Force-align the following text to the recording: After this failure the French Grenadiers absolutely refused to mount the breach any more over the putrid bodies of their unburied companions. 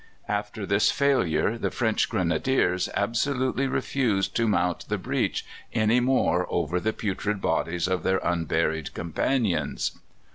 After 0.27 0.65
this 0.65 0.89
failure 0.89 1.59
the 1.59 1.69
French 1.69 2.09
Grenadiers 2.09 2.89
absolutely 2.95 3.67
refused 3.67 4.35
to 4.37 4.47
mount 4.47 4.89
the 4.89 4.97
breach 4.97 5.45
any 5.73 5.99
more 5.99 6.47
over 6.49 6.79
the 6.79 6.91
putrid 6.91 7.39
bodies 7.39 7.87
of 7.87 8.01
their 8.01 8.17
unburied 8.23 8.95
companions. 8.95 9.99